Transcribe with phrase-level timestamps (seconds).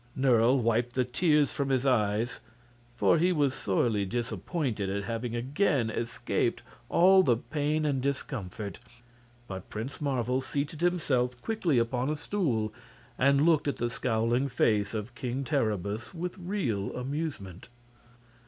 [0.15, 2.41] Nerle wiped the tears from his eyes,
[2.95, 8.79] for he was sorely disappointed at having again escaped all pain and discomfort;
[9.47, 12.73] but Prince Marvel seated himself quietly upon a stool
[13.19, 17.69] and looked at the scowling face of King Terribus with real amusement.